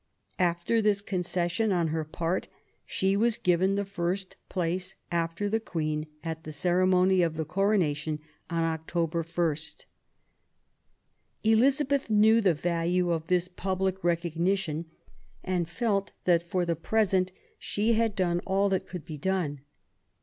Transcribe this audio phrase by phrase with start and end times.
[0.39, 2.47] After this concession on her part
[2.87, 8.17] she was given the first place after the Queen at the ceremony of the Coronation
[8.49, 9.55] on October i.
[11.43, 14.85] Elizabeth knew the value of this public recognition,
[15.43, 19.59] and felt that for the present she had done all that could be done.